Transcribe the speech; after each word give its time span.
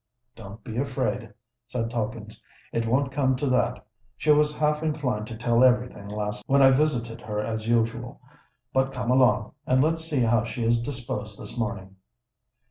"Don't 0.35 0.63
be 0.63 0.77
afraid," 0.77 1.31
said 1.67 1.91
Tidkins: 1.91 2.41
"it 2.73 2.87
won't 2.87 3.11
come 3.11 3.35
to 3.35 3.45
that. 3.51 3.85
She 4.17 4.31
was 4.31 4.57
half 4.57 4.81
inclined 4.81 5.27
to 5.27 5.37
tell 5.37 5.63
every 5.63 5.89
thing 5.89 6.07
last 6.07 6.43
night 6.43 6.51
when 6.51 6.63
I 6.63 6.71
visited 6.71 7.21
her 7.21 7.39
as 7.39 7.67
usual. 7.67 8.19
But 8.73 8.93
come 8.93 9.11
along, 9.11 9.53
and 9.67 9.79
let's 9.83 10.03
see 10.03 10.21
how 10.21 10.43
she 10.43 10.63
is 10.63 10.81
disposed 10.81 11.39
this 11.39 11.55
morning." 11.55 11.97